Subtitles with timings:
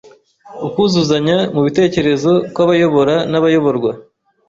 [0.67, 3.91] ukuzuzanya mu bitekerezo kw’abayobora n’abayoborwa